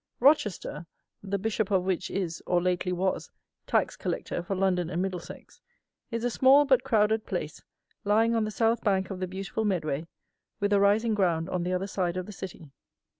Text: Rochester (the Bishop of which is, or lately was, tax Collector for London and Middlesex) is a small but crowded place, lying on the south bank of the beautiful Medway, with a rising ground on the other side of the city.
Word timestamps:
Rochester 0.19 0.87
(the 1.21 1.37
Bishop 1.37 1.69
of 1.69 1.83
which 1.83 2.09
is, 2.09 2.41
or 2.47 2.59
lately 2.59 2.91
was, 2.91 3.29
tax 3.67 3.95
Collector 3.95 4.41
for 4.41 4.55
London 4.55 4.89
and 4.89 4.99
Middlesex) 4.99 5.61
is 6.09 6.23
a 6.23 6.31
small 6.31 6.65
but 6.65 6.83
crowded 6.83 7.27
place, 7.27 7.61
lying 8.03 8.33
on 8.35 8.43
the 8.43 8.49
south 8.49 8.83
bank 8.83 9.11
of 9.11 9.19
the 9.19 9.27
beautiful 9.27 9.63
Medway, 9.63 10.07
with 10.59 10.73
a 10.73 10.79
rising 10.79 11.13
ground 11.13 11.49
on 11.49 11.61
the 11.61 11.71
other 11.73 11.85
side 11.85 12.17
of 12.17 12.25
the 12.25 12.31
city. 12.31 12.71